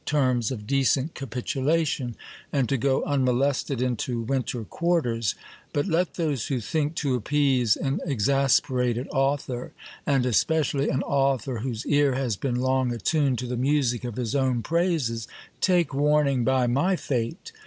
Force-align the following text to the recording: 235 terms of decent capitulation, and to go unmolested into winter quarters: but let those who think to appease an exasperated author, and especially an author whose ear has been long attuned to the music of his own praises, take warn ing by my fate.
235 0.07 0.33
terms 0.35 0.49
of 0.51 0.65
decent 0.65 1.13
capitulation, 1.13 2.15
and 2.51 2.67
to 2.67 2.75
go 2.75 3.03
unmolested 3.03 3.83
into 3.83 4.19
winter 4.23 4.63
quarters: 4.63 5.35
but 5.73 5.85
let 5.85 6.15
those 6.15 6.47
who 6.47 6.59
think 6.59 6.95
to 6.95 7.13
appease 7.13 7.75
an 7.77 7.99
exasperated 8.07 9.07
author, 9.11 9.73
and 10.07 10.25
especially 10.25 10.89
an 10.89 11.03
author 11.03 11.59
whose 11.59 11.85
ear 11.85 12.15
has 12.15 12.35
been 12.35 12.55
long 12.55 12.91
attuned 12.91 13.37
to 13.37 13.45
the 13.45 13.55
music 13.55 14.03
of 14.03 14.15
his 14.15 14.33
own 14.33 14.63
praises, 14.63 15.27
take 15.59 15.93
warn 15.93 16.27
ing 16.27 16.43
by 16.43 16.65
my 16.65 16.95
fate. 16.95 17.51